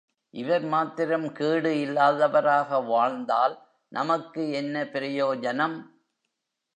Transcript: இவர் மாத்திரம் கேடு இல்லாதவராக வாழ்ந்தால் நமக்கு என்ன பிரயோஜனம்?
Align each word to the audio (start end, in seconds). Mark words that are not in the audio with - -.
இவர் 0.33 0.63
மாத்திரம் 0.63 1.31
கேடு 1.31 1.71
இல்லாதவராக 1.81 2.79
வாழ்ந்தால் 2.85 3.55
நமக்கு 3.91 4.51
என்ன 4.51 4.83
பிரயோஜனம்? 4.93 5.77